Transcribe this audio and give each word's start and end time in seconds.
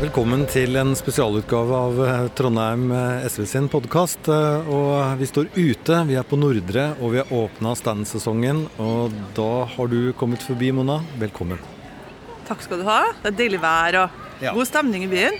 Velkommen 0.00 0.46
til 0.48 0.78
en 0.80 0.94
spesialutgave 0.96 1.76
av 1.76 1.98
eh, 2.06 2.20
Trondheim 2.38 2.86
eh, 2.94 3.26
SV 3.28 3.44
sin 3.50 3.66
podkast. 3.68 4.30
Og 4.30 5.18
vi 5.20 5.26
står 5.28 5.50
ute, 5.58 5.98
vi 6.08 6.16
er 6.16 6.24
på 6.26 6.38
Nordre 6.40 6.86
og 7.02 7.12
vi 7.14 7.20
har 7.20 7.32
åpna 7.36 7.74
standsesongen. 7.76 8.62
Og 8.80 9.12
da 9.36 9.48
har 9.74 9.90
du 9.92 9.98
kommet 10.16 10.44
forbi, 10.46 10.70
Mona. 10.76 11.00
Velkommen. 11.20 11.60
Takk 12.48 12.64
skal 12.64 12.80
du 12.80 12.86
ha. 12.88 13.00
Det 13.20 13.34
er 13.34 13.38
deilig 13.42 13.60
vær 13.62 13.98
og 14.06 14.16
Ja. 14.40 14.54
god 14.56 14.64
stemning 14.70 15.04
i 15.04 15.10
byen. 15.12 15.36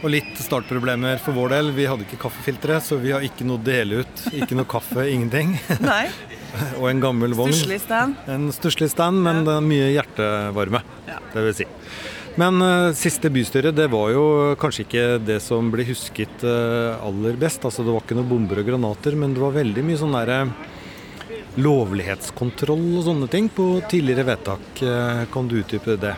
Og 0.00 0.08
litt 0.14 0.32
startproblemer 0.40 1.18
for 1.20 1.36
vår 1.36 1.50
del. 1.52 1.68
Vi 1.76 1.84
hadde 1.84 2.06
ikke 2.06 2.22
kaffefiltre, 2.22 2.78
så 2.80 2.96
vi 3.02 3.12
har 3.12 3.20
ikke 3.20 3.44
noe 3.44 3.60
å 3.60 3.64
dele 3.66 4.00
ut. 4.00 4.22
Ikke 4.32 4.56
noe 4.56 4.64
kaffe, 4.64 5.04
ingenting. 5.12 5.58
Nei, 5.84 6.06
Og 6.80 6.88
en 6.88 7.02
gammel 7.04 7.36
vogn. 7.36 7.52
stusslig 7.52 7.82
stand. 7.84 8.16
En 8.32 8.48
stusslig 8.56 8.88
stand, 8.94 9.20
men 9.22 9.44
det 9.44 9.58
er 9.58 9.68
mye 9.68 9.90
hjertevarme. 9.92 10.80
Ja. 11.10 11.20
Det 11.34 11.44
vil 11.50 11.58
si. 11.60 11.68
Men 12.38 12.62
uh, 12.62 12.92
siste 12.94 13.30
bystyre, 13.32 13.72
det 13.74 13.88
var 13.90 14.12
jo 14.14 14.24
kanskje 14.60 14.84
ikke 14.86 15.06
det 15.24 15.40
som 15.42 15.72
ble 15.72 15.86
husket 15.88 16.44
uh, 16.46 17.00
aller 17.02 17.38
best. 17.40 17.64
Altså 17.66 17.82
Det 17.86 17.94
var 17.94 18.04
ikke 18.04 18.18
noen 18.18 18.30
bomber 18.30 18.62
og 18.62 18.70
granater, 18.70 19.18
men 19.18 19.34
det 19.34 19.42
var 19.42 19.56
veldig 19.58 19.86
mye 19.86 20.00
sånn 20.00 20.14
derre 20.14 20.42
lovlighetskontroll 21.60 22.86
og 23.00 23.06
sånne 23.08 23.26
ting 23.32 23.50
på 23.50 23.72
tidligere 23.90 24.28
vedtak. 24.30 24.70
Uh, 24.84 25.24
Kan 25.34 25.50
du 25.50 25.58
utdype 25.60 25.98
det? 26.00 26.14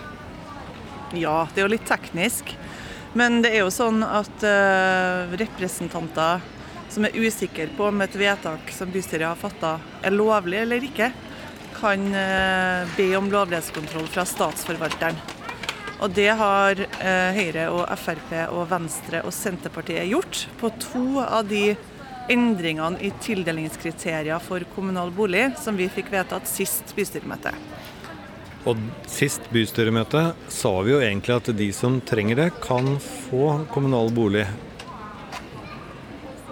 Ja, 1.17 1.47
det 1.53 1.61
er 1.61 1.67
jo 1.67 1.75
litt 1.75 1.89
teknisk. 1.89 2.55
Men 3.13 3.43
det 3.45 3.53
er 3.53 3.61
jo 3.67 3.73
sånn 3.73 4.01
at 4.07 4.45
eh, 4.47 5.35
representanter 5.37 6.41
som 6.93 7.05
er 7.05 7.17
usikre 7.17 7.69
på 7.77 7.91
om 7.91 8.01
et 8.05 8.17
vedtak 8.17 8.73
som 8.73 8.91
bystyret 8.93 9.29
har 9.29 9.41
fatta 9.41 9.75
er 10.05 10.17
lovlig 10.17 10.63
eller 10.63 10.85
ikke, 10.89 11.11
kan 11.77 12.09
eh, 12.17 12.89
be 12.97 13.11
om 13.19 13.29
lovlighetskontroll 13.33 14.09
fra 14.13 14.25
statsforvalteren. 14.29 15.21
Og 16.03 16.11
det 16.17 16.31
har 16.35 16.81
eh, 16.83 17.37
Høyre 17.37 17.69
og 17.71 17.85
Frp 18.01 18.33
og 18.51 18.65
Venstre 18.73 19.21
og 19.23 19.31
Senterpartiet 19.37 20.09
gjort 20.11 20.47
på 20.59 20.71
to 20.83 21.05
av 21.23 21.47
de 21.47 21.77
endringene 22.33 22.99
i 23.03 23.11
tildelingskriterier 23.23 24.43
for 24.43 24.65
kommunal 24.75 25.13
bolig 25.15 25.53
som 25.63 25.79
vi 25.79 25.87
fikk 25.91 26.11
vedtatt 26.15 26.51
sist 26.51 26.91
bystyremøte. 26.97 27.55
Og 28.67 28.79
sist 29.11 29.47
bystyremøte 29.55 30.29
sa 30.51 30.75
vi 30.87 30.93
jo 30.95 31.01
egentlig 31.03 31.35
at 31.35 31.51
de 31.59 31.71
som 31.75 31.99
trenger 32.07 32.39
det, 32.45 32.51
kan 32.63 32.95
få 33.29 33.57
kommunal 33.75 34.11
bolig. 34.15 34.45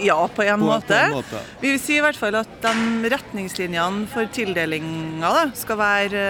Ja, 0.01 0.17
på 0.33 0.43
en 0.43 0.59
På- 0.61 0.67
på 0.67 0.73
måte. 0.73 0.97
en 0.97 1.13
måte. 1.13 1.43
Vi 1.61 1.71
vil 1.71 1.79
si 1.79 1.99
i 1.99 2.01
hvert 2.01 2.17
fall 2.17 2.35
at 2.39 2.49
de 2.65 3.11
retningslinjene 3.13 4.07
for 4.09 4.27
tildelinga 4.33 5.21
da, 5.37 5.45
skal, 5.55 5.77
være, 5.77 6.25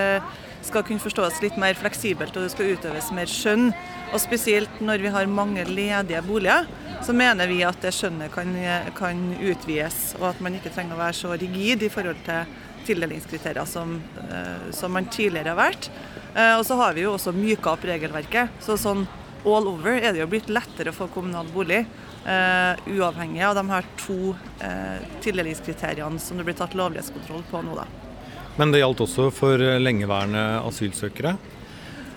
skal 0.66 0.84
kunne 0.86 1.02
forstås 1.02 1.40
litt 1.44 1.56
mer 1.60 1.74
fleksibelt, 1.78 2.36
og 2.36 2.46
det 2.46 2.52
skal 2.52 2.74
utøves 2.74 3.10
mer 3.16 3.30
skjønn. 3.30 3.70
Og 4.10 4.20
spesielt 4.22 4.80
når 4.84 5.04
vi 5.04 5.12
har 5.14 5.30
mange 5.30 5.64
ledige 5.68 6.22
boliger, 6.26 6.68
så 7.04 7.14
mener 7.16 7.48
vi 7.48 7.62
at 7.64 7.80
det 7.80 7.94
skjønnet 7.96 8.32
kan, 8.34 8.50
kan 8.98 9.22
utvides, 9.38 10.16
og 10.20 10.32
at 10.32 10.42
man 10.44 10.58
ikke 10.58 10.72
trenger 10.74 10.98
å 10.98 11.00
være 11.00 11.16
så 11.16 11.36
rigid 11.38 11.86
i 11.86 11.92
forhold 11.92 12.20
til 12.26 12.58
tildelingskriterier 12.88 13.68
som, 13.68 13.98
eh, 14.24 14.70
som 14.76 14.92
man 14.92 15.08
tidligere 15.12 15.54
har 15.54 15.60
vært. 15.60 15.90
Eh, 16.34 16.54
Og 16.58 16.64
så 16.66 16.76
har 16.80 16.94
vi 16.94 17.02
jo 17.06 17.14
også 17.14 17.32
myka 17.36 17.74
opp 17.74 17.84
regelverket. 17.84 18.48
Så 18.60 18.76
sånn 18.80 19.06
all 19.44 19.68
over 19.68 19.96
er 19.96 20.12
det 20.12 20.20
jo 20.20 20.28
blitt 20.28 20.52
lettere 20.52 20.92
å 20.92 20.96
få 20.96 21.08
kommunal 21.12 21.46
bolig. 21.54 21.86
uh, 22.20 22.76
uavhengig 22.86 23.40
av 23.40 23.54
de 23.56 23.64
her 23.70 23.86
to 23.96 24.34
uh, 24.60 25.00
tildelingskriteriene 25.24 26.20
som 26.20 26.36
det 26.36 26.44
blir 26.44 26.58
tatt 26.58 26.76
lovlighetskontroll 26.76 27.46
på 27.48 27.62
nå, 27.64 27.78
da. 27.78 28.09
Men 28.58 28.72
det 28.74 28.82
gjaldt 28.82 29.04
også 29.06 29.30
for 29.34 29.62
lengeværende 29.80 30.44
asylsøkere. 30.66 31.36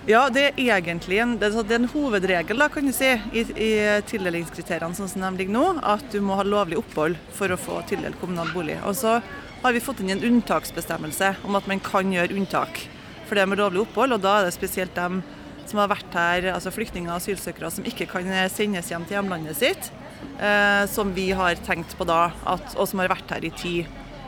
Ja, 0.04 0.26
det 0.28 0.42
er 0.50 0.58
egentlig 0.76 1.16
en, 1.22 1.38
det 1.40 1.48
er 1.48 1.78
en 1.78 1.88
hovedregel 1.88 2.58
da, 2.60 2.66
kan 2.68 2.84
du 2.84 2.92
si, 2.92 3.08
i, 3.32 3.40
i 3.40 3.70
tildelingskriteriene 4.04 4.92
sånn 4.98 5.08
som 5.08 5.22
de 5.24 5.30
ligger 5.40 5.54
nå, 5.56 5.62
at 5.80 6.04
du 6.12 6.18
må 6.20 6.36
ha 6.36 6.44
lovlig 6.44 6.76
opphold 6.76 7.16
for 7.32 7.48
å 7.48 7.56
få 7.56 7.78
tildelt 7.88 8.18
kommunal 8.20 8.50
bolig. 8.52 8.76
Og 8.84 8.98
så 9.00 9.14
har 9.62 9.72
vi 9.72 9.80
fått 9.80 10.02
inn 10.04 10.12
en 10.12 10.26
unntaksbestemmelse 10.28 11.30
om 11.48 11.56
at 11.56 11.70
man 11.70 11.80
kan 11.80 12.12
gjøre 12.12 12.36
unntak 12.36 12.82
for 13.24 13.40
det 13.40 13.48
med 13.48 13.62
lovlig 13.62 13.86
opphold, 13.86 14.12
og 14.12 14.20
da 14.20 14.36
er 14.42 14.50
det 14.50 14.58
spesielt 14.58 14.92
dem 14.98 15.22
som 15.64 15.80
har 15.80 15.88
vært 15.94 16.20
her, 16.20 16.50
altså 16.52 16.74
flyktninger 16.74 17.08
og 17.08 17.16
asylsøkere 17.16 17.72
som 17.72 17.88
ikke 17.88 18.10
kan 18.10 18.28
sendes 18.52 18.92
hjem 18.92 19.08
til 19.08 19.16
hjemlandet 19.16 19.56
sitt, 19.56 19.88
eh, 20.36 20.84
som 20.92 21.16
vi 21.16 21.30
har 21.32 21.56
tenkt 21.64 21.96
på 21.96 22.04
da, 22.04 22.26
at, 22.44 22.76
og 22.76 22.90
som 22.90 23.00
har 23.00 23.08
vært 23.14 23.32
her 23.32 23.48
i 23.48 23.56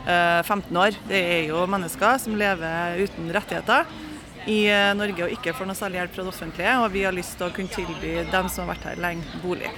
10-15 0.07 0.81
år. 0.81 0.99
Det 1.09 1.19
er 1.19 1.49
jo 1.51 1.65
mennesker 1.69 2.21
som 2.23 2.37
lever 2.39 3.03
uten 3.03 3.31
rettigheter 3.35 3.85
i 4.47 4.61
eh, 4.71 4.93
Norge 4.95 5.25
og 5.25 5.33
ikke 5.35 5.53
får 5.55 5.67
noe 5.67 5.77
særlig 5.77 6.01
hjelp 6.01 6.13
fra 6.15 6.23
det 6.25 6.31
offentlige, 6.31 6.75
og 6.79 6.93
vi 6.93 7.03
har 7.03 7.15
lyst 7.15 7.35
til 7.39 7.49
å 7.49 7.53
kunne 7.55 7.73
tilby 7.73 8.13
dem 8.31 8.51
som 8.51 8.63
har 8.63 8.75
vært 8.75 8.87
her 8.91 9.01
lenge, 9.03 9.41
bolig. 9.43 9.71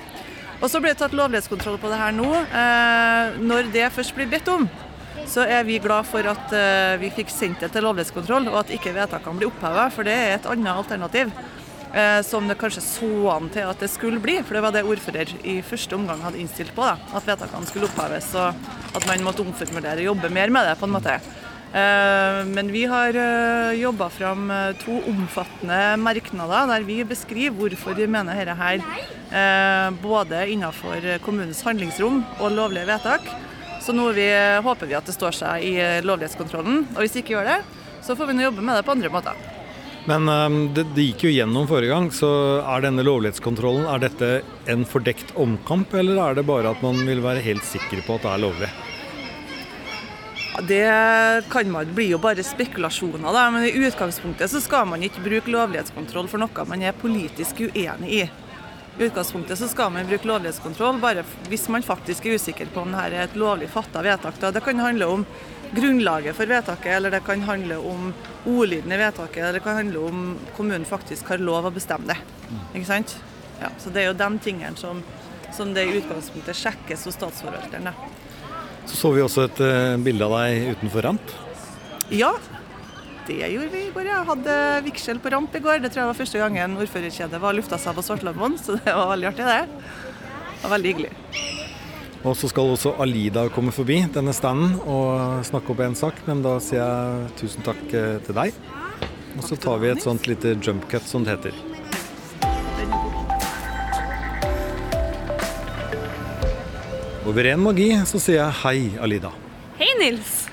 Og 0.60 0.68
så 0.68 0.82
blir 0.84 0.94
det 0.94 1.00
tatt 1.00 1.16
lovlighetskontroll 1.16 1.80
på 1.80 1.90
det 1.90 1.98
her 2.02 2.14
nå. 2.16 2.30
Eh, 2.36 3.40
når 3.42 3.72
det 3.74 3.90
først 3.96 4.16
blir 4.18 4.30
bedt 4.30 4.52
om, 4.52 4.68
så 5.30 5.46
er 5.46 5.64
vi 5.68 5.80
glad 5.82 6.08
for 6.10 6.26
at 6.30 6.54
eh, 6.56 6.98
vi 7.02 7.12
fikk 7.16 7.32
sendt 7.34 7.64
det 7.64 7.72
til 7.74 7.86
lovlighetskontroll, 7.88 8.50
og 8.52 8.62
at 8.64 8.74
ikke 8.76 8.94
vedtakene 8.96 9.40
blir 9.40 9.50
oppheva, 9.52 9.88
for 9.94 10.08
det 10.08 10.16
er 10.16 10.36
et 10.36 10.50
annet 10.52 10.74
alternativ. 10.76 11.34
Eh, 11.90 12.22
som 12.22 12.46
det 12.46 12.54
kanskje 12.62 12.84
så 12.86 13.08
an 13.34 13.48
til 13.50 13.66
at 13.66 13.80
det 13.82 13.90
skulle 13.90 14.22
bli, 14.22 14.36
for 14.46 14.54
det 14.54 14.62
var 14.62 14.74
det 14.76 14.84
ordfører 14.86 15.32
i 15.42 15.56
første 15.66 15.96
omgang 15.98 16.22
hadde 16.22 16.38
innstilt 16.38 16.76
på. 16.76 16.86
da, 16.86 17.00
At 17.18 17.26
vedtakene 17.26 17.66
skulle 17.66 17.90
oppheves, 17.90 18.30
og 18.38 18.54
at 18.96 19.08
man 19.10 19.26
måtte 19.26 19.42
omformulere 19.42 20.04
og 20.04 20.12
jobbe 20.12 20.30
mer 20.30 20.54
med 20.54 20.70
det. 20.70 20.78
på 20.78 20.86
en 20.86 20.94
måte. 20.94 21.20
Eh, 21.74 22.46
Men 22.46 22.72
vi 22.72 22.86
har 22.86 23.14
jobba 23.74 24.10
fram 24.10 24.52
eh, 24.52 24.74
to 24.86 25.02
omfattende 25.10 25.98
merknader 25.98 26.68
der 26.68 26.86
vi 26.86 27.04
beskriver 27.04 27.58
hvorfor 27.58 27.96
vi 27.96 28.08
mener 28.08 28.34
dette 28.38 28.56
her 28.56 28.82
eh, 29.34 29.90
både 30.02 30.46
innenfor 30.50 31.20
kommunens 31.26 31.62
handlingsrom 31.66 32.24
og 32.40 32.52
lovlige 32.52 32.86
vedtak. 32.86 33.22
Så 33.82 33.94
nå 33.94 34.12
vi, 34.14 34.30
håper 34.62 34.86
vi 34.86 34.94
at 34.94 35.06
det 35.06 35.16
står 35.18 35.32
seg 35.32 35.64
i 35.64 35.78
eh, 35.82 36.02
lovlighetskontrollen. 36.06 36.86
Og 36.96 37.02
hvis 37.02 37.16
vi 37.16 37.24
ikke 37.24 37.38
gjør 37.40 37.50
det, 37.50 37.62
så 38.06 38.16
får 38.16 38.28
vi 38.30 38.34
nå 38.38 38.44
jobbe 38.44 38.62
med 38.62 38.78
det 38.78 38.86
på 38.86 38.92
andre 38.92 39.10
måter. 39.10 39.59
Men 40.08 40.30
eh, 40.30 40.60
det, 40.76 40.86
det 40.96 41.08
gikk 41.10 41.26
jo 41.28 41.34
gjennom 41.34 41.68
forrige 41.70 41.92
gang, 41.92 42.12
så 42.16 42.30
er 42.64 42.86
denne 42.86 43.06
lovlighetskontrollen 43.06 43.90
er 43.92 44.06
dette 44.06 44.30
en 44.72 44.86
fordekt 44.88 45.34
omkamp, 45.36 45.94
eller 45.94 46.22
er 46.24 46.40
det 46.40 46.48
bare 46.48 46.72
at 46.72 46.86
man 46.86 47.02
vil 47.08 47.24
være 47.26 47.44
helt 47.46 47.66
sikker 47.68 48.06
på 48.06 48.20
at 48.20 48.28
det 48.28 48.34
er 48.34 48.46
lovlig? 48.46 48.72
Det 50.68 50.84
kan 51.50 51.72
man, 51.72 51.94
blir 51.96 52.10
jo 52.10 52.20
bare 52.20 52.44
spekulasjoner, 52.44 53.32
da. 53.32 53.46
men 53.54 53.64
i 53.64 53.76
utgangspunktet 53.88 54.52
så 54.52 54.60
skal 54.64 54.88
man 54.90 55.04
ikke 55.06 55.24
bruke 55.24 55.52
lovlighetskontroll 55.54 56.28
for 56.28 56.42
noe 56.42 56.66
man 56.68 56.84
er 56.84 56.98
politisk 57.00 57.62
uenig 57.70 58.12
i. 58.18 58.24
I 59.00 59.06
utgangspunktet 59.08 59.56
så 59.56 59.70
skal 59.72 59.94
man 59.96 60.10
bruke 60.10 60.28
lovlighetskontroll 60.28 61.00
bare 61.00 61.24
hvis 61.48 61.70
man 61.72 61.86
faktisk 61.86 62.26
er 62.28 62.36
usikker 62.36 62.68
på 62.74 62.84
om 62.84 62.92
dette 62.92 63.16
er 63.16 63.30
et 63.30 63.38
lovlig 63.40 63.70
fatta 63.72 64.04
vedtak. 64.04 64.42
Da. 64.42 64.52
Det 64.52 64.64
kan 64.66 64.82
handle 64.84 65.08
om 65.08 65.24
grunnlaget 65.76 66.38
for 66.38 66.50
vedtaket, 66.50 66.92
eller 66.96 67.14
det 67.14 67.24
kan 67.26 67.44
handle 67.46 67.78
om 67.78 68.12
ordlyden 68.50 68.92
i 68.92 69.00
vedtaket, 69.00 69.42
eller 69.44 69.60
det 69.60 69.64
kan 69.66 69.80
handle 69.80 70.06
om 70.10 70.22
kommunen 70.58 70.88
faktisk 70.88 71.30
har 71.34 71.42
lov 71.44 71.70
å 71.70 71.74
bestemme 71.74 72.10
det. 72.10 72.18
Ikke 72.74 72.88
sant? 72.90 73.18
Ja, 73.60 73.72
så 73.82 73.92
det 73.94 74.04
er 74.04 74.12
jo 74.12 74.18
de 74.18 74.30
tingene 74.44 74.80
som, 74.80 75.04
som 75.56 75.74
det 75.76 75.86
i 75.86 75.98
utgangspunktet 76.00 76.58
sjekkes 76.58 77.06
hos 77.08 77.20
statsforvalteren. 77.20 77.92
Så 78.86 78.98
så 78.98 79.12
vi 79.14 79.22
også 79.22 79.46
et 79.46 79.62
uh, 79.62 80.00
bilde 80.02 80.26
av 80.26 80.38
deg 80.40 80.72
utenfor 80.78 81.06
ramp. 81.06 81.36
Ja, 82.10 82.32
det 83.28 83.44
gjorde 83.54 83.70
vi 83.70 83.84
i 83.86 83.94
går. 83.94 84.10
Jeg 84.10 84.28
hadde 84.32 84.58
vigsel 84.88 85.22
på 85.22 85.30
ramp 85.36 85.54
i 85.54 85.62
går. 85.62 85.84
Det 85.84 85.92
tror 85.94 86.06
jeg 86.06 86.12
var 86.14 86.18
første 86.24 86.42
gangen 86.42 86.80
ordførerkjedet 86.82 87.42
var 87.44 87.58
lufta 87.58 87.78
seg 87.78 87.98
på 87.98 88.06
Svartlamoen, 88.08 88.58
så 88.58 88.80
det 88.80 88.90
var 88.90 89.12
veldig 89.14 89.30
artig, 89.30 89.46
det. 89.46 89.66
Det 90.50 90.64
var 90.64 90.78
veldig 90.80 90.94
hyggelig. 90.96 91.59
Og 92.20 92.36
så 92.36 92.50
skal 92.52 92.68
også 92.74 92.98
Alida 93.00 93.46
komme 93.56 93.72
forbi 93.72 94.02
denne 94.12 94.34
standen 94.36 94.74
og 94.84 95.40
snakke 95.48 95.72
opp 95.72 95.84
en 95.86 95.96
sak, 95.96 96.20
men 96.28 96.42
da 96.44 96.58
sier 96.60 96.84
jeg 96.84 97.32
tusen 97.40 97.64
takk 97.64 97.80
eh, 97.96 98.18
til 98.26 98.36
deg. 98.36 98.58
Og 99.38 99.46
så 99.48 99.56
tar 99.56 99.80
vi 99.80 99.94
et 99.94 100.04
sånt 100.04 100.28
lite 100.28 100.58
jump 100.60 100.84
cut, 100.92 101.08
som 101.08 101.24
det 101.24 101.38
heter. 101.38 101.56
Over 107.30 107.46
ren 107.46 107.64
magi 107.64 107.94
så 108.10 108.20
sier 108.20 108.42
jeg 108.42 108.60
hei, 108.66 108.78
Alida. 109.00 109.32
Hei, 109.80 109.94
Nils. 110.02 110.50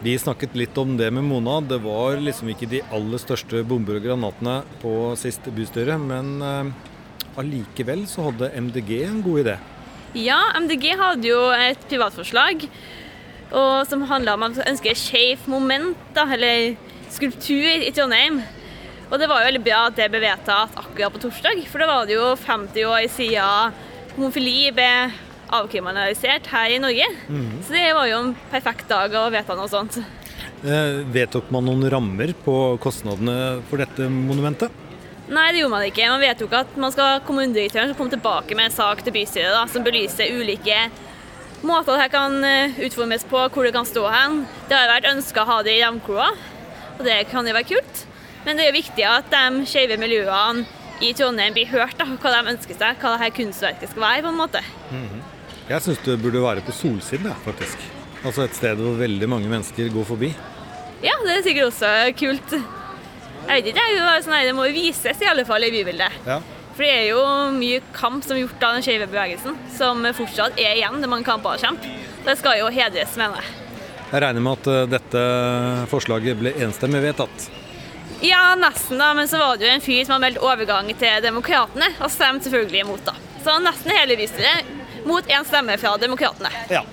Vi 0.00 0.14
snakket 0.16 0.56
litt 0.56 0.76
om 0.80 0.96
det 0.96 1.10
med 1.12 1.26
Mona. 1.26 1.58
Det 1.60 1.82
var 1.84 2.16
liksom 2.22 2.48
ikke 2.54 2.70
de 2.70 2.84
aller 2.94 3.20
største 3.20 3.60
bomber 3.66 3.98
og 3.98 4.06
granatene 4.08 4.62
på 4.80 4.92
sist 5.20 5.50
bystyre, 5.52 6.00
men 6.00 6.38
eh, 6.40 6.76
allikevel 7.42 8.08
så 8.08 8.30
hadde 8.30 8.54
MDG 8.56 9.02
en 9.04 9.26
god 9.26 9.44
idé. 9.44 9.60
Ja, 10.16 10.38
MDG 10.56 10.94
hadde 10.96 11.28
jo 11.28 11.40
et 11.52 11.82
privatforslag 11.90 12.68
og 13.48 13.86
som 13.88 14.04
handla 14.08 14.34
om 14.36 14.44
at 14.44 14.58
man 14.58 14.68
ønsker 14.68 14.96
skeivt 14.98 15.46
moment, 15.48 15.96
da, 16.16 16.26
eller 16.34 16.74
skulptur 17.12 17.84
i 17.86 17.92
Trondheim. 17.96 18.42
Og 19.08 19.16
det 19.20 19.28
var 19.30 19.40
jo 19.40 19.48
veldig 19.48 19.62
bra 19.64 19.86
at 19.88 19.96
det 19.96 20.10
ble 20.12 20.20
vedtatt 20.20 20.76
akkurat 20.76 21.14
på 21.14 21.22
torsdag, 21.22 21.62
for 21.70 21.80
da 21.80 21.88
var 21.88 22.08
det 22.08 22.18
jo 22.18 22.34
50 22.36 22.84
år 22.90 23.06
siden 23.14 23.78
homofili 24.18 24.68
ble 24.76 24.90
avkriminalisert 25.56 26.50
her 26.52 26.74
i 26.74 26.80
Norge. 26.82 27.06
Så 27.64 27.72
det 27.72 27.86
var 27.96 28.08
jo 28.10 28.18
en 28.20 28.34
perfekt 28.52 28.88
dag 28.90 29.14
å 29.16 29.30
vedta 29.32 29.56
noe 29.56 29.70
sånt. 29.72 29.96
Eh, 30.60 31.00
vedtok 31.08 31.48
man 31.54 31.64
noen 31.64 31.88
rammer 31.88 32.34
på 32.44 32.76
kostnadene 32.82 33.62
for 33.70 33.80
dette 33.80 34.10
monumentet? 34.12 34.68
Nei, 35.28 35.50
det 35.52 35.60
gjorde 35.60 35.74
man 35.74 35.84
ikke. 35.84 36.08
Man 36.08 36.22
vedtok 36.24 36.54
at 36.56 36.78
man 36.80 36.94
skal 36.94 37.20
kommunedirektøren 37.28 37.90
skal 37.90 37.98
komme 37.98 38.14
tilbake 38.14 38.56
med 38.56 38.70
en 38.70 38.78
sak 38.78 39.04
til 39.04 39.14
bystyret 39.16 39.52
da, 39.52 39.66
som 39.68 39.84
belyser 39.84 40.32
ulike 40.38 40.86
måter 41.66 41.96
dette 41.96 42.12
kan 42.12 42.44
eh, 42.44 42.78
utformes 42.86 43.24
på, 43.28 43.40
hvor 43.52 43.66
det 43.66 43.74
kan 43.74 43.86
stå 43.88 44.04
hen. 44.12 44.42
Det 44.68 44.76
har 44.76 44.90
vært 44.92 45.10
ønska 45.10 45.42
å 45.42 45.48
ha 45.48 45.58
det 45.66 45.78
i 45.78 45.82
Ramkloa, 45.82 46.28
og 46.98 47.04
det 47.06 47.24
kan 47.32 47.46
jo 47.46 47.54
være 47.56 47.70
kult. 47.72 48.04
Men 48.46 48.58
det 48.58 48.68
er 48.68 48.76
viktig 48.76 49.06
at 49.06 49.30
de 49.32 49.64
skeive 49.68 49.98
miljøene 50.00 50.66
i 51.04 51.12
Trondheim 51.14 51.54
blir 51.54 51.70
hørt, 51.70 51.98
da, 51.98 52.06
hva 52.06 52.34
de 52.34 52.54
ønsker 52.54 52.78
seg, 52.78 52.98
hva 53.02 53.14
dette 53.16 53.34
kunstverket 53.36 53.92
skal 53.92 54.04
være. 54.04 54.22
på 54.26 54.32
en 54.32 54.38
måte. 54.38 54.62
Jeg 55.68 55.84
syns 55.84 56.00
du 56.04 56.14
burde 56.16 56.42
være 56.42 56.64
på 56.66 56.74
Solsiden, 56.74 57.30
faktisk. 57.44 57.82
Altså 58.24 58.46
et 58.46 58.56
sted 58.56 58.80
hvor 58.82 58.98
veldig 58.98 59.28
mange 59.30 59.50
mennesker 59.50 59.92
går 59.94 60.08
forbi. 60.08 60.32
Ja, 61.04 61.14
det 61.22 61.36
er 61.36 61.44
sikkert 61.46 61.70
også 61.70 61.92
kult. 62.18 62.56
Jeg 63.48 63.62
vet 63.62 63.70
ikke, 63.72 63.84
det, 63.96 64.16
sånn, 64.26 64.38
det 64.44 64.54
må 64.56 64.66
jo 64.68 64.76
vises 64.76 65.22
i 65.24 65.28
alle 65.28 65.44
fall 65.48 65.64
i 65.64 65.70
bybildet. 65.72 66.18
Ja. 66.28 66.40
For 66.76 66.84
det 66.84 66.90
er 66.94 67.06
jo 67.08 67.22
mye 67.56 67.80
kamp 67.96 68.22
som 68.22 68.36
er 68.36 68.44
gjort 68.44 68.66
av 68.68 68.76
den 68.76 68.84
skeive 68.86 69.08
bevegelsen, 69.10 69.56
som 69.74 70.04
fortsatt 70.14 70.60
er 70.60 70.76
igjen. 70.76 71.00
Det 71.00 71.08
er 71.08 71.10
mange 71.10 71.26
kamper 71.26 71.56
å 71.56 71.62
kjempe. 71.62 71.90
Det 72.26 72.36
skal 72.38 72.60
jo 72.60 72.68
hedres, 72.70 73.16
mener 73.18 73.40
jeg. 73.40 73.56
Jeg 74.12 74.22
regner 74.24 74.44
med 74.44 74.60
at 74.60 74.68
eh, 74.72 74.84
dette 74.92 75.22
forslaget 75.90 76.38
ble 76.38 76.52
enstemmig 76.64 77.00
vedtatt. 77.02 77.48
Ja, 78.24 78.54
nesten, 78.58 79.00
da. 79.00 79.10
Men 79.16 79.28
så 79.30 79.40
var 79.40 79.56
det 79.56 79.66
jo 79.66 79.72
en 79.74 79.84
fyr 79.84 80.04
som 80.04 80.16
har 80.16 80.22
meldt 80.26 80.44
overgang 80.44 80.92
til 81.00 81.24
Demokratene, 81.24 81.90
og 81.98 82.12
stemte 82.12 82.48
selvfølgelig 82.48 82.84
imot, 82.84 83.04
da. 83.08 83.16
Så 83.44 83.58
nesten 83.64 83.96
hele 83.96 84.20
bystyret 84.20 85.04
mot 85.08 85.34
én 85.34 85.48
stemme 85.48 85.76
fra 85.80 85.96
Demokratene. 86.00 86.52
Ja. 86.70 86.84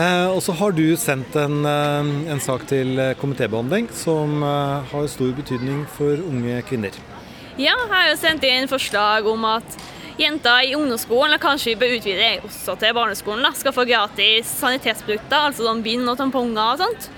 Eh, 0.00 0.28
og 0.32 0.40
så 0.40 0.54
har 0.56 0.72
du 0.72 0.86
sendt 0.96 1.34
en, 1.36 1.66
eh, 1.68 2.30
en 2.32 2.40
sak 2.40 2.64
til 2.70 2.96
komitébehandling 3.20 3.90
som 3.92 4.42
eh, 4.42 4.92
har 4.92 5.08
stor 5.12 5.32
betydning 5.36 5.84
for 5.98 6.16
unge 6.16 6.62
kvinner. 6.68 6.96
Ja, 7.60 7.74
jeg 7.76 7.90
har 7.90 8.06
jo 8.08 8.14
sendt 8.16 8.46
inn 8.48 8.70
forslag 8.70 9.28
om 9.28 9.44
at 9.44 9.76
jenter 10.16 10.64
i 10.64 10.72
ungdomsskolen, 10.76 11.28
eller 11.28 11.42
kanskje 11.42 11.74
vi 11.74 11.80
bør 11.82 11.98
utvide 11.98 12.30
også 12.46 12.78
til 12.80 12.96
barneskolen, 12.96 13.44
da, 13.44 13.52
skal 13.56 13.76
få 13.76 13.84
gratis 13.88 14.48
sanitetsprodukter, 14.62 15.50
altså 15.50 15.68
sånn 15.68 15.84
bind 15.84 16.08
og 16.08 16.16
tamponger 16.20 16.62
og 16.72 16.80
sånt. 16.86 17.10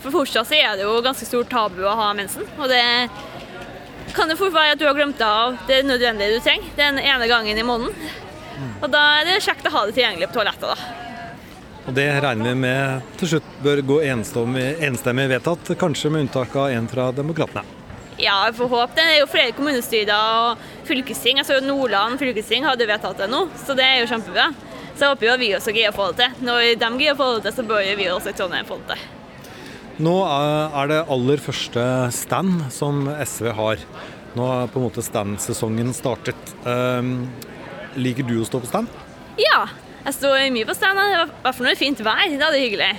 For 0.00 0.16
fortsatt 0.16 0.56
er 0.56 0.80
det 0.80 0.88
jo 0.88 0.96
ganske 1.04 1.28
stort 1.28 1.52
tabu 1.52 1.84
å 1.84 1.94
ha 1.98 2.08
mensen. 2.16 2.48
Og 2.56 2.72
det 2.72 2.82
kan 4.16 4.32
jo 4.32 4.40
fort 4.40 4.56
være 4.56 4.74
at 4.74 4.80
du 4.80 4.88
har 4.88 4.96
glemt 4.96 5.20
av 5.24 5.60
det 5.68 5.82
nødvendige 5.84 6.38
du 6.38 6.44
trenger 6.44 6.74
den 6.80 6.98
ene 6.98 7.28
gangen 7.28 7.60
i 7.60 7.66
måneden. 7.66 8.10
Og 8.82 8.90
da 8.90 9.04
er 9.20 9.28
det 9.28 9.42
kjekt 9.44 9.68
å 9.68 9.76
ha 9.76 9.86
det 9.86 9.96
tilgjengelig 9.96 10.32
på 10.32 10.40
toalettet, 10.40 10.72
da. 10.72 11.01
Og 11.82 11.94
det 11.96 12.06
regner 12.22 12.52
vi 12.52 12.58
med 12.62 13.14
til 13.18 13.32
slutt 13.32 13.54
bør 13.62 13.80
gå 13.86 14.00
enstemmig, 14.12 14.66
enstemmig 14.86 15.26
vedtatt, 15.32 15.72
kanskje 15.80 16.12
med 16.14 16.28
unntak 16.28 16.54
av 16.54 16.70
en 16.70 16.90
fra 16.90 17.08
Demokratene. 17.14 17.64
Ja, 18.20 18.36
jeg 18.46 18.54
får 18.58 18.68
håpe 18.70 18.94
det. 18.94 19.02
Det 19.02 19.14
er 19.16 19.18
jo 19.22 19.30
flere 19.30 19.54
kommunestyrer 19.56 20.12
og 20.14 20.60
fylkesting. 20.86 21.40
Jeg 21.40 21.48
så 21.48 21.56
jo 21.56 21.64
Nordland 21.64 22.20
fylkesting 22.20 22.66
hadde 22.68 22.86
vedtatt 22.86 23.18
det 23.18 23.30
nå, 23.32 23.46
så 23.58 23.74
det 23.74 23.86
er 23.88 24.02
jo 24.02 24.10
kjempebra. 24.12 24.52
Så 24.92 25.06
jeg 25.06 25.14
håper 25.14 25.26
jo 25.26 25.36
vi 25.40 25.50
også 25.56 25.74
greier 25.74 25.90
å 25.90 25.96
få 25.96 26.10
det 26.12 26.28
til. 26.28 26.46
Når 26.46 26.66
de 26.78 26.90
greier 27.00 27.16
å 27.16 27.18
få 27.18 27.28
det 27.34 27.44
til, 27.48 27.56
så 27.56 27.66
bør 27.66 27.90
vi 27.98 28.08
også 28.12 28.30
i 28.30 28.36
Trondheim 28.38 28.68
få 28.68 28.78
det 28.82 28.94
til. 28.94 29.06
Nå 30.02 30.14
er 30.24 30.90
det 30.92 31.00
aller 31.12 31.42
første 31.42 31.86
stand 32.14 32.66
som 32.72 33.08
SV 33.10 33.50
har. 33.58 33.82
Nå 34.36 34.46
har 34.48 34.70
på 34.72 34.80
en 34.80 34.86
måte 34.86 35.04
stand-sesongen 35.04 35.90
startet. 35.96 36.54
Um, 36.64 37.26
liker 37.98 38.28
du 38.28 38.38
å 38.40 38.46
stå 38.48 38.62
på 38.62 38.70
stand? 38.70 38.92
Ja, 39.40 39.66
jeg 40.02 40.16
står 40.18 40.48
mye 40.54 40.68
på 40.68 40.76
stand. 40.76 40.98
I 40.98 41.18
hvert 41.20 41.56
fall 41.56 41.66
når 41.66 41.72
det 41.72 41.76
var 41.76 41.82
fint 41.82 42.04
vær. 42.06 42.24
Det 42.32 42.48
er 42.48 42.58
hyggelig. 42.58 42.92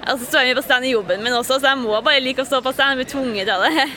Og 0.00 0.20
så 0.20 0.26
står 0.26 0.42
jeg 0.42 0.50
mye 0.50 0.58
på 0.60 0.66
stand 0.66 0.88
i 0.88 0.92
jobben 0.94 1.24
min 1.24 1.36
også, 1.36 1.58
så 1.60 1.72
jeg 1.72 1.80
må 1.80 1.96
bare 2.04 2.22
like 2.24 2.42
å 2.42 2.48
stå 2.48 2.60
på 2.64 2.72
stand. 2.76 2.94
Jeg 2.94 3.02
blir 3.02 3.10
tvunget 3.14 3.52
av 3.52 3.64
det. 3.66 3.88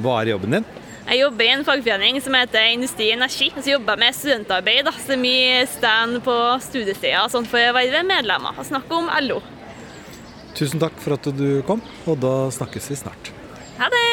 Hva 0.00 0.20
er 0.20 0.32
jobben 0.34 0.58
din? 0.58 0.68
Jeg 1.10 1.24
jobber 1.24 1.42
i 1.42 1.50
en 1.50 1.64
fagforening 1.66 2.20
som 2.22 2.36
heter 2.38 2.68
Industri 2.70 3.08
Energi. 3.14 3.48
Og 3.56 3.64
så 3.64 3.74
jobber 3.74 3.96
jeg 3.96 4.04
med 4.04 4.18
studentarbeid. 4.18 4.84
Da. 4.86 4.94
Så 4.94 5.18
mye 5.20 5.64
stand 5.70 6.20
på 6.26 6.36
studiesteder 6.66 7.32
sånn 7.32 7.48
for 7.50 7.62
å 7.62 7.74
være 7.76 8.04
medlemmer 8.06 8.60
og 8.60 8.68
snakke 8.68 9.00
om 9.00 9.10
LO. 9.26 9.40
Tusen 10.54 10.82
takk 10.82 10.96
for 11.02 11.16
at 11.16 11.30
du 11.34 11.62
kom, 11.66 11.82
og 12.10 12.22
da 12.22 12.34
snakkes 12.54 12.90
vi 12.92 13.02
snart. 13.02 13.34
Ha 13.80 13.90
det! 13.90 14.09